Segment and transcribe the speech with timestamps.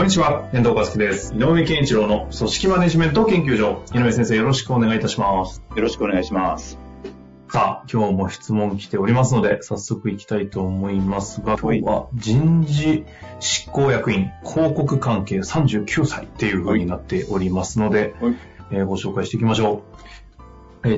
[0.00, 1.34] こんにちは、遠藤和樹です。
[1.34, 3.84] 井上健一郎の組織マネジメント研究所。
[3.94, 5.62] 井上先生、よろしくお願いいたします。
[5.76, 6.78] よろしくお願いします。
[7.50, 13.04] さあ、今日も質問来ておりますので、早速行きたいと思いますが、今日は人事
[13.40, 18.36] 執行役員広告関係39歳っていう風になっておりますので、はい
[18.70, 20.00] えーご紹介していきましょう。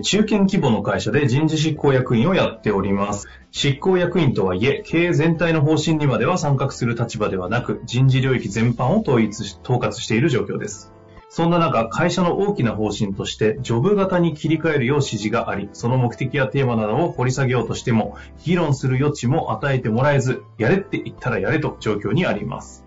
[0.03, 3.27] 中堅規模の会社で人事執行役員をやっております。
[3.51, 10.93] 執行役員とはいえ、経営全体の方針にまでは参画する立場ではなく、人事領域全般を統一し、統括している状況です。
[11.30, 22.82] そんな中、会社の大きな方針として、ジョブ型に切り替えるよう指示があり、その目的やテーマなどを掘り下げようとしても、議論する余地も与えてもらえず、やれって言ったらやれと状況にあります。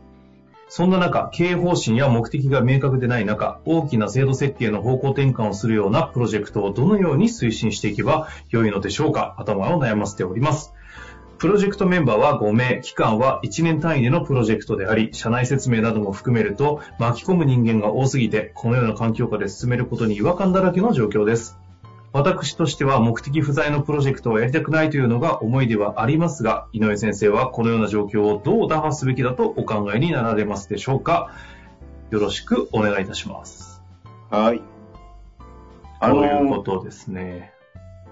[0.68, 9.36] そんな中、経営方針や目的が明確でない中、大きな制度設計の方向転換をするようなプロジェクトをどのように推進していけば良いのでしょうか？
[9.38, 10.74] 頭を悩ませております。
[11.38, 21.60] プロジェクトメンバーは5名、期間は1年単位でのプロジェクトであり、社内説明なども含めると、巻き込む人間が多すぎて、このような環境下で進めることに違和感だらけの状況です。
[22.16, 31.34] 私としては目的不在のプロジェクトをやりたくないというのが思いではありますが、井上先生はこのような状況をどう打破すべきだとお考えになられますでしょうか？
[32.12, 33.84] よろしくお願いいたします。
[34.30, 34.62] はい。
[36.00, 37.52] あというこの、とですね。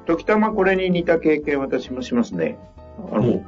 [0.06, 2.58] 時たまこれに似た経験私もしますね。
[3.10, 3.46] あの、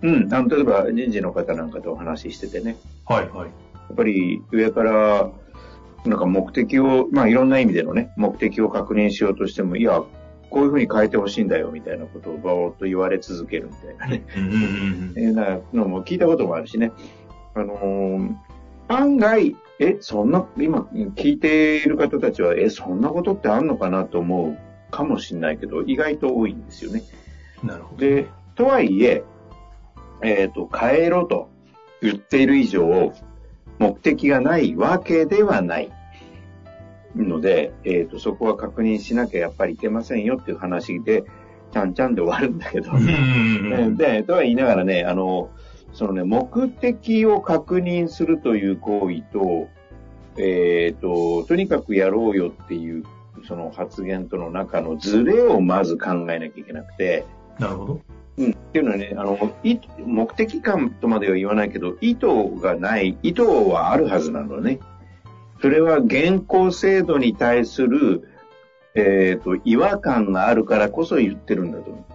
[0.00, 2.78] うん、あの、例えば人事の方なんかとお話ししててね。
[3.04, 3.48] はいはい。
[3.48, 3.52] や
[3.92, 5.30] っぱり上から、
[6.04, 10.02] なんか目的を、まあいろんな意味でのね、目的を確認しようとしても、いや、
[10.50, 14.24] こういうふうに変えてほしいんだよみたいなことをバーッと言われ続けるみたいなね。
[14.36, 16.92] うんうんうんえーなのも聞いたこともあるしね。
[17.54, 18.34] あのー
[18.88, 27.02] 案外、え、そんな、今聞いている方たちは、え、そんなことってあんのかなと思うかもしれないけど、意外と多いんですよね。
[27.62, 28.00] なるほど。
[28.00, 29.22] で、とはいえ、
[30.22, 31.50] えっ、と、変えろと
[32.00, 33.12] 言っている以上、
[33.78, 35.90] 目的がないわけではない。
[37.16, 41.24] ので、えっ、と、そこは確認しなきゃやっぱりいけませんよっていう話で、
[41.72, 42.90] ちゃんちゃんで終わるんだけど。
[43.96, 45.50] で、とは言いながらね、あの、
[45.92, 49.68] そのね、目的を確認するという行為と、
[50.36, 53.04] えっ、と、とにかくやろうよっていう、
[53.46, 57.24] その発言との中のズレをまず考えなきゃいけなくて、
[57.58, 58.00] なるほど。
[58.38, 62.26] うん、っていうのはね、あの、い目的感とまでは言わないけど、意図
[62.62, 64.78] がない、意図はあるはずなのね。
[65.60, 68.28] それは現行制度に対する、
[68.94, 72.06] えっ、と、違和感があるからこそ言ってるんだと思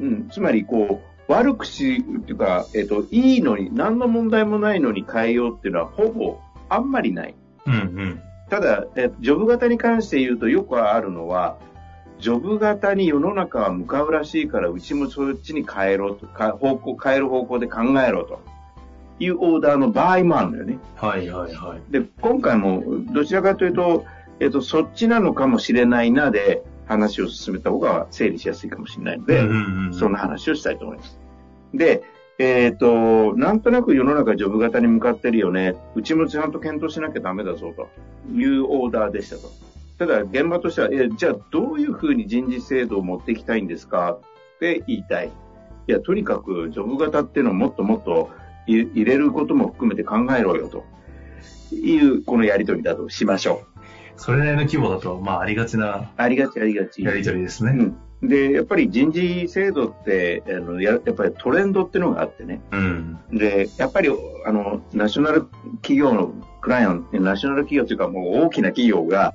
[0.00, 0.04] う。
[0.04, 6.38] うん、つまり、こう、悪口っていうか、えっ、と、いいのに、何の問題もないのに変えようっていうのは、ほぼ、
[6.68, 7.34] あんまりない。
[7.66, 8.22] うんうん。
[8.50, 11.58] ただ、えジョブ型に関して言うとよくあるのは、
[12.18, 18.40] ジョブ型に世の中は向かうらしいから、うちもそっちに変えろと、か方向、変える方向で考えろと
[19.20, 20.78] いうオーダーの場合もあるんだよね。
[20.96, 21.92] はいはいはい。
[21.92, 24.04] で、今回もどちらかというと、
[24.40, 31.18] えっと、そっちなのかもしれないなで話を進めた方が整理しやすいかもしれないので、うんうんうんそんな話をしたいと思います。
[31.74, 32.02] で、
[32.38, 35.74] えっ、と、なんとなく世の中ジョブ型に向かってるよね。
[35.96, 37.88] うちもちゃんと検討しなきゃダメだぞと
[38.32, 39.50] いうオーダーでしたと。
[39.98, 44.18] ただ現場としては、え、じゃあどういうふうに人事制度を持っていきたいんですか？
[44.56, 45.28] って言いたい。
[45.28, 48.30] いや、とにかくジョブ型っていうのをもっともっと
[48.66, 50.84] い入れることも含めて考えろよと
[51.74, 53.62] いうこのやりとりだとしましょ
[54.16, 56.06] それなりの規模だと、まあ、ありがちなう。
[56.16, 57.02] ありがちありがち。
[57.02, 57.72] やりとりですね。
[58.22, 58.28] うん。
[58.28, 62.60] で、やっぱり人事制度って、あのややっぱりトレンドっていうのがあってね。
[62.72, 63.18] うん。
[63.32, 64.10] で、やっぱり、
[64.44, 65.44] あの、ナショナル
[65.76, 69.34] 企業のクライアント、ナショナル企業というかもう大きな企業が、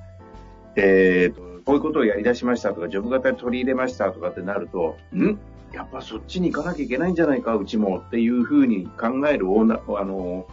[0.76, 5.38] えーと、こういうことをやり出しましたとか、ジョブ型に取り入れましたとかってなると、ん？
[5.72, 10.46] やっぱそっちに行かなきゃいけないんじゃないか、うちもっていうふうに考えるオーナー、あの、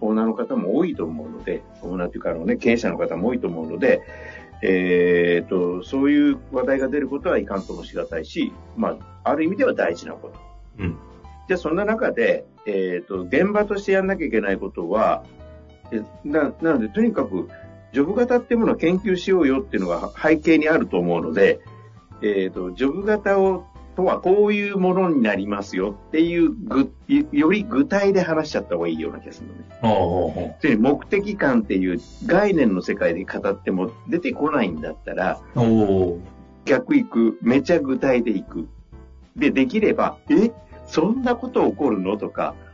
[0.00, 4.02] オーナーの方も多いと思うので、オーナーというか、あのね、経営者の方も多いと思うので、
[4.62, 10.40] えーと、そういう話題が出ることはいかんともしがたいし、まあ、ある意味では大事なこと。
[10.82, 10.96] うん。
[11.46, 15.24] じゃあそんな中で、えっ、と、現場としてやんなきゃいけないことは、
[15.92, 17.48] えななので、とにかく、
[17.92, 21.60] ジョブ型っていうものを研究しようよっていうのが背景にあると思うので、
[22.22, 23.66] えっ、と、ジョブ型を
[23.98, 26.92] とはこういうものになりますよっていうぐ、
[27.32, 29.64] より具体で話しちゃった方がいいような気がするのね。
[29.82, 35.40] ああ、で目的感っていう概念の世界で語っても出てこないんだったら、
[36.64, 38.68] 逆行く、めちゃ具体で行く。
[39.34, 40.52] で、できれば、え
[40.86, 42.67] そんなこと起こるのとか、あ、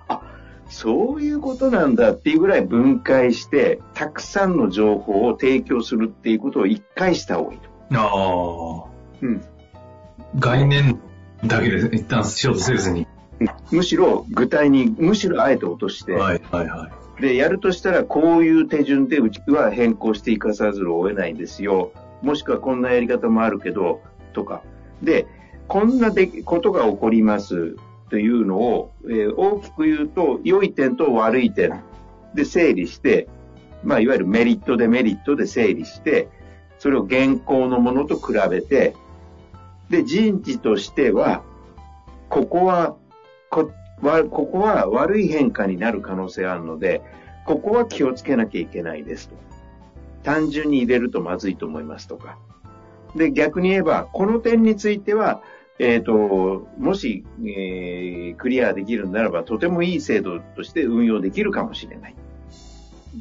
[0.68, 7.68] そういうことなんだっていうぐらい分解して、たくさんの情報を提供するっていうことを一回した方がいいと。
[7.92, 8.90] ああ、
[9.22, 9.44] うん。
[10.36, 11.00] 概念
[11.44, 13.06] だけで一旦しようとせずに。
[13.70, 16.88] むしろ具体に、むしろあえて落として、はい、はい、は
[17.18, 17.22] い。
[17.22, 21.92] で、やるとしたらこういう手順でうちは変更していかさざるを得ないんですよ。
[22.22, 24.00] もしくはこんなやり方もあるけど、
[24.32, 24.62] とか。
[25.02, 25.26] で、
[25.68, 27.76] こんなでことが起こります
[28.10, 31.82] というのを、えー大きく言うと、良い点と悪い点
[32.34, 33.28] で整理して、
[33.82, 36.28] まあ、いわゆるメリット、デメリットで整理して、
[36.78, 38.94] それを現行のものと比べて、
[39.90, 41.42] で、人事としては、
[42.28, 42.96] ここは、
[43.50, 43.70] こ
[44.00, 47.00] ここは悪い変化になる可能性があるので、
[47.46, 49.36] ここは気をつけなきゃいけないですと。
[50.24, 52.38] 単純に入れるとまずいと思いますとか。
[53.14, 55.42] で、逆に言えば、この点については、
[55.78, 62.14] えっ、と、もし、えークリアできるならば、とてもいい制度として運用できるかもしれない。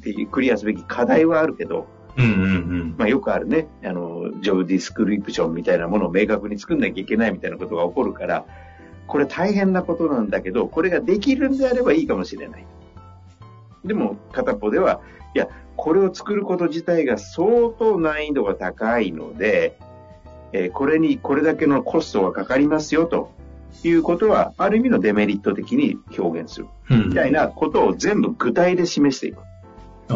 [0.02, 2.36] で、クリアすべき課題はあるけど、うん、うん、う
[2.84, 2.96] ん。
[2.98, 8.46] まあよくあるね、あの、ジョブディスクリプションみたいなものを明確に作んなきゃいけないみたいなことが起こるから、
[9.08, 12.66] これ大変なことなんだけど、これができるんであればいいかもしれない。
[13.84, 15.02] でも、片っぽでは、
[15.36, 19.78] いや、これを作ること自体が相当難易度が高いので、
[20.54, 23.32] えーこれにこれだけのコストがかかりますよと
[23.84, 26.68] いうことは、ある意味のデメリット的に表現する。
[26.90, 27.10] うん。
[27.10, 29.40] みたいなことを全部具体で示していく。
[30.10, 30.16] ああ。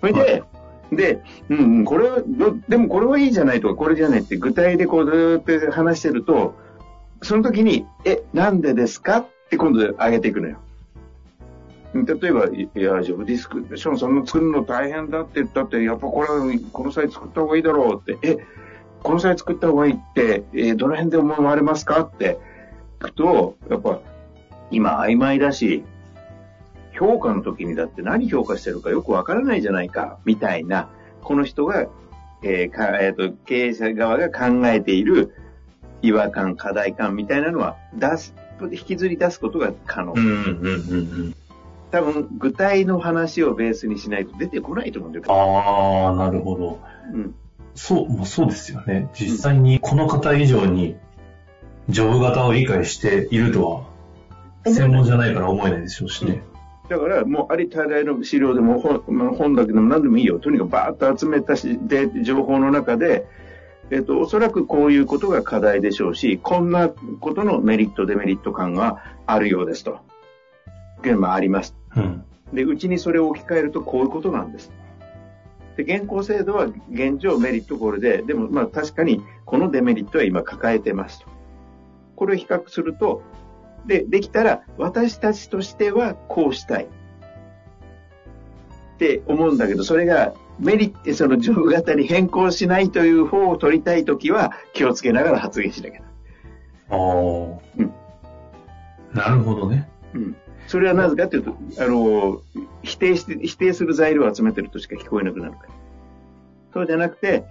[0.00, 0.44] それで、
[0.92, 6.54] で、うんうん、これは、どでもこれはいいじゃないとか、これじゃないって具体でこうずーっと話してると、
[7.22, 9.18] その時に、え、なんでですか？
[9.18, 10.58] って今度上げていくのよ。
[11.92, 16.28] 例えば、いや、ジョブディスクションそんな作るの大変だって言ったって、やっぱこれ、
[16.72, 18.38] この際作った方がいいだろうって、え、
[19.02, 22.38] この際作った方がいいって、えーどの辺で思われますかって
[23.00, 24.00] 聞くと、やっぱ、
[24.70, 25.82] 今曖昧だし、
[26.92, 30.88] 評価の時にだって何評価してるかよくわからないじゃないか、みたいな、
[31.22, 31.88] この人が、
[32.42, 35.34] えーかえーと経営者側が考えている
[36.02, 38.34] 違和感、課題感みたいなのは出す、
[38.70, 40.12] 引きずり出すことが可能。
[40.12, 40.76] うん、うん、うん、う
[41.28, 41.34] ん。
[41.90, 45.24] 多分、具体の話をベースにしないと出てこないと思うんだよ。
[45.28, 46.80] ああ、なるほど。
[47.12, 47.34] うん。
[47.74, 49.08] そう、まあ、そうですよね。
[49.14, 50.96] 実際にこの方以上に、
[51.88, 56.42] ジョブ型を理解しているとは、専門じゃないから思えないでしょうしね。
[56.88, 60.38] だから、もうありとあらゆる資料でも本,、まあ、本だけでも何でもいいよ。
[60.38, 63.26] とにかくバーッと集めたし、で、情報の中で、
[63.90, 69.98] えっ、と、おそらくこういうことが課題でしょうし、こんなことのメリット、デメリット感があるようですと。
[71.02, 71.74] 現場あります。
[71.96, 72.24] うん。
[72.52, 74.72] で、うちにそれを置き換えるとこういうことなんです。
[75.76, 81.26] で、現行制度は現状メリットこれで、でもまあ確かにこのデメリットは今抱えてますと。
[82.16, 83.22] これを比較すると、
[83.86, 86.84] で、できたら私たちとしてはこうしたい。
[86.84, 86.88] っ
[88.98, 96.06] て思うんだけど、それがメリット、そのジョブ型に変更しないという方を取りたいときは気をつけながら発言しなきゃな。
[96.90, 97.58] ああ。
[97.78, 97.94] うん
[99.12, 99.88] なるほどね。
[100.14, 100.36] うん。
[100.70, 102.42] それはなぜかというと、あの、
[102.84, 105.68] 否定して、否定する材料を集めてるとしか聞こえなくなるから。
[106.72, 107.44] そうじゃなくて、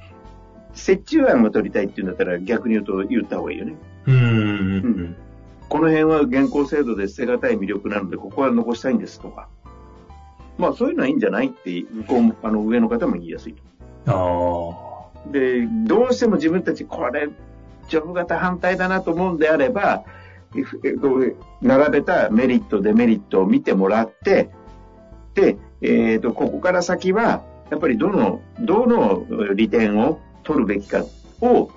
[0.88, 3.76] 折衷案を取りたいっていうんだったら逆に言うと言った方がいいよね。
[4.06, 4.20] うん、う
[4.78, 5.16] ん、
[5.68, 9.50] この辺は現行制度で捨てがたい魅力なので、ここは残したいんですとか。
[10.58, 13.62] まあそういうのはいいんじゃないって、向こうも、あの上の方も言いやすいと。
[14.14, 15.30] ああ。
[15.30, 17.28] で、どうしても自分たちこれ、
[17.90, 20.06] ジョブ型反対だなと思うんであれば、
[21.62, 24.50] 並べたメリット、デメリットを見てもらって、
[25.36, 31.06] で、えっ、と、ここから先は、やっぱりどの、どの利点を取るべきか
[31.42, 31.70] を、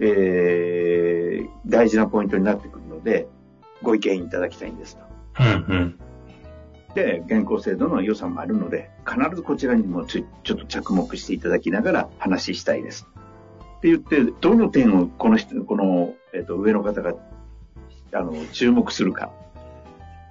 [0.00, 1.16] えー
[1.66, 3.28] 大事なポイントになってくるので、
[3.82, 5.02] ご意見いただきたいんですと。
[5.40, 5.98] うん、うん。
[6.94, 13.06] で、現行制度の予算もあるので、必ずこちらにもちょっと着目していただきながら話したいです。
[13.78, 17.14] って言って、どの点をこの人、この、えっ、と、上の方が、
[18.16, 19.30] あの、注目するか、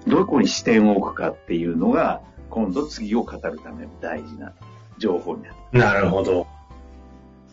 [0.07, 4.53] どこに視点を置くかっていうのが、今度次を語るための大事な
[4.97, 5.55] 情報になる。
[5.71, 6.47] なるほど。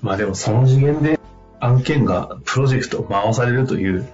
[0.01, 1.21] まあでもその次元で
[1.61, 4.07] 案件が、プロジェクト回されるという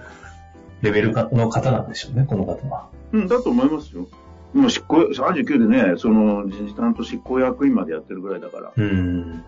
[0.81, 2.89] レベルの方なんでしょうね、この方は。
[3.11, 4.07] うん、だと思いますよ。
[4.53, 9.43] もう執行、39でね、その人事担当執行役員までやってるぐらいだから、うん。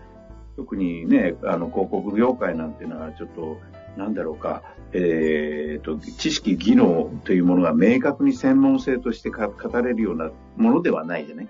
[0.56, 3.58] 特にね、あの、広告業界なんていうのはちょっと、
[3.96, 4.62] なんだろうか、
[4.94, 9.48] えーと、知識、技能というものが明確に専門性として語
[9.82, 11.48] れるようなものではないじゃない？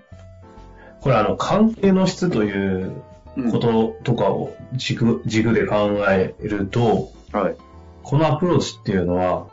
[1.01, 2.93] これあの、関係の質という
[3.51, 7.55] こととかを軸,、軸で考えると、はい、
[8.03, 9.47] このアプローチっていうのは、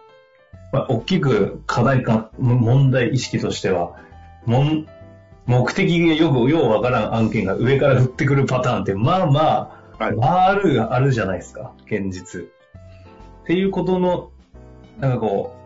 [0.73, 3.97] まあ、大きく課題か、問題意識としては、
[4.47, 4.87] もん
[5.47, 9.41] 目的がよく、ようわからん案件が上から降ってくるパターンって、まあま
[9.99, 12.53] あ、はい、まあある、あるじゃないですか、現実。
[13.51, 14.31] っていうことの、
[15.01, 15.57] なんかこ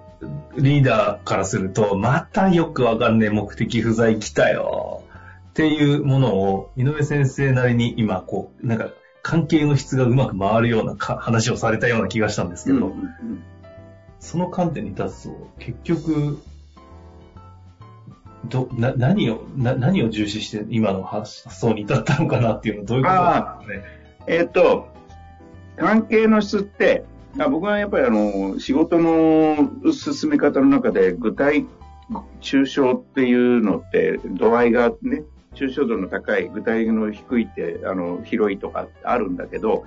[0.57, 5.03] う、リーダーからすると、またよくわかんねえ目的不在来たよ。
[5.51, 8.89] っていうものを、井上先生なりに今、こう、なんか、
[9.23, 13.43] 関係の質がうまく回るような話をされたような気がしたんですけど、うんうんうん、
[14.19, 16.41] その観点に立つと、結局、
[18.47, 24.39] ど、な、何を、な、何を重視して今の発想に至ったのかなっていうのはどういうことなんですかね？
[24.39, 24.89] えっ、と、
[25.77, 27.05] 関係の質って、
[27.39, 31.67] あ僕はやっぱりあの、仕事の進め方の中で具体、
[32.41, 35.25] 抽象っていうのって度合いがね、
[35.55, 39.85] 抽象度の高い、具体の低いって、あの、広いとかあるんだけど、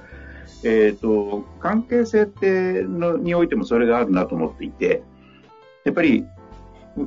[0.64, 5.04] えっ、ー、と、関係性ってのにおいてもそれがあるなと思っていて、
[5.86, 6.26] やっぱり、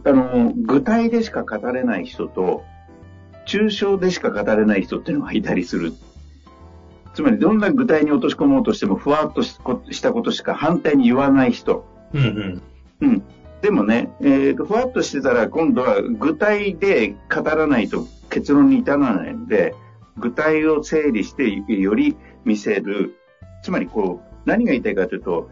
[0.05, 2.65] あの、具体でしか語れない人と、
[3.47, 5.93] 抽象でしか語れない人っていうのがいたりする。
[7.15, 11.85] つまり、どんな具体に落とし込もうとしても、ふわっとしたことしか反対に言わない人。
[12.15, 12.63] うん、うん。
[13.01, 13.23] うん。
[13.63, 19.75] でもね、えーと、ふわっとしてたら、今度は具体で語らないと結論に至らないので、
[20.17, 23.17] 具体を整理してより見せる。
[23.63, 25.51] つまり、こう、何が言いたいかというと、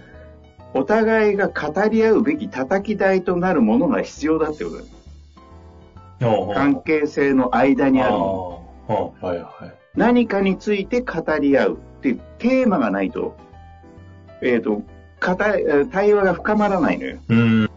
[0.75, 4.99] お互いが語り合うべき叩き台となるものが必要だってことです。
[6.55, 9.15] 関係性の間にあるもの。
[9.21, 13.37] はいはい、何かについて語り合うっていうテーマがないと、
[14.41, 14.83] えっ、ー、と、
[15.91, 17.19] 対話が深まらないのよ。
[17.29, 17.71] うん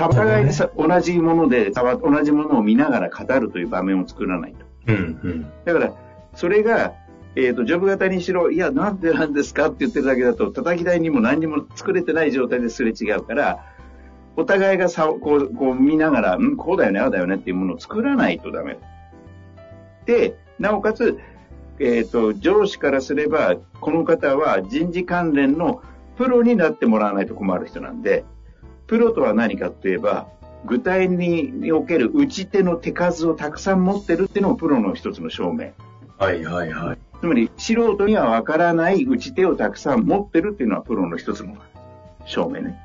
[0.00, 4.66] お互いに同じもので、同じものを見ながら語るという場面を作らないと。
[4.86, 5.92] うんうん、だから、
[6.34, 6.92] それが
[7.36, 13.64] えっ、ー、と、ジョブ型にしろ、いや、なんでなんですかって言ってるだけだと、叩き台にも何にも作れてない状態ですれ違うから、
[14.36, 18.78] お互いがさこう、こう見ながら、うん、こうだよね、ああだよねっていうものを作らないとダメ。
[20.04, 21.18] で、なおかつ、
[21.78, 25.82] えっ、ー、と、上司からすれば、この方は人事関連の
[26.16, 28.24] プロになってもらわないと困る人なんで、
[28.86, 30.28] プロとは何かといえば、
[30.64, 35.72] 具体における打ち手の手数をたくさん持ってるっていうのもプロの一つの証明。
[36.18, 36.98] はいはいはい。
[37.20, 41.56] つまり素人にはわからない打ち手をたくさん持ってるっていうのはプロの一つの
[42.24, 42.78] 証明ね。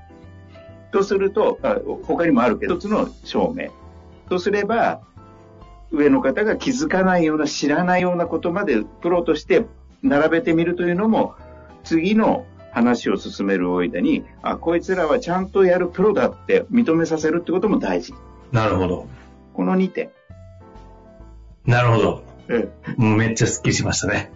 [0.92, 1.58] とすると、
[2.04, 3.70] 他にもあるけど、一つの証明。
[4.30, 5.02] とすれば、
[5.94, 9.66] 上の方が気づかないような、知らないようなことまでプロとして
[10.02, 11.36] 並べてみるというのも、
[11.84, 18.14] 次の話を進める間に、あ、こいつらはちゃんとやるプロだって認めさせるってことも大事。
[18.52, 19.08] なるほど。
[19.54, 20.10] この2点。
[21.66, 22.34] なるほど。
[22.98, 24.32] めっちゃスッキリしましたね。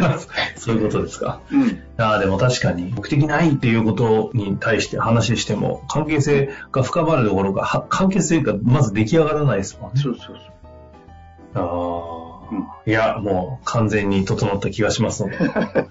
[0.56, 1.40] そういうことですか。
[1.50, 10.00] うん、あでも確かに、目的ないっていうことに対して話しても、関係性が深まるところが、関係性がまず出来上がらないですもんね。
[10.00, 10.36] そうそうそう。
[11.60, 15.38] ああ、うん、いや、もう完全に整った気がしますので。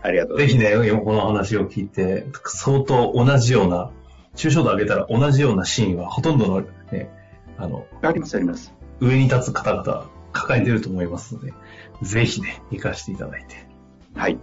[0.00, 0.74] ありがとうぜひね、
[1.04, 3.90] この話を聞いて、相当同じような、
[4.36, 6.60] 抽象度上げたら同じようなシーンはほとんどの
[6.92, 7.10] ね、
[7.56, 8.72] あの、ありますあります。
[9.00, 11.52] 上に立つ方々抱えてると思いますので、
[12.02, 13.66] ぜひね、活かしていただいて。
[14.14, 14.38] はい。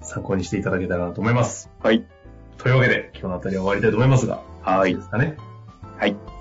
[0.00, 1.70] 参考にしていただけたらなと思います。
[1.80, 2.04] はい。
[2.58, 4.42] というわけで、今日のあたりは終わりたいと思いますが。
[4.62, 4.94] はい。
[4.94, 5.36] ですかね。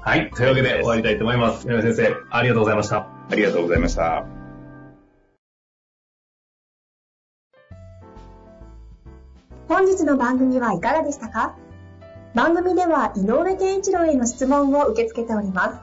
[0.10, 0.20] はい。
[0.22, 0.32] はい。
[0.32, 1.68] というわけで終わりたいと思います。
[1.68, 3.08] 山先生、ありがとうございました。
[3.30, 4.26] ありがとうございました。
[9.68, 11.56] 本日の番組はいかがでしたか？
[12.34, 15.80] 番組では井上健一郎への質問を受け付けております。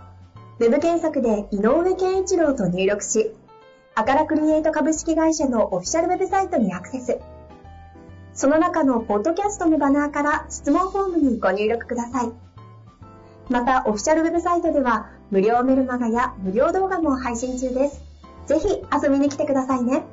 [0.59, 3.30] ウェブ検索で井上健一郎と入力し、
[3.95, 7.21] アカラクリエイト株式会社のオフィシャルウェブサイトにアクセス。
[8.35, 12.46] その中のポッドキャストのバナーから質問フォームにご入力ください。
[13.49, 18.03] また、オフィシャルウェブサイトでは、無料メルマガや無料動画も配信中です。
[18.47, 20.05] ぜひ遊びに来てくださいね。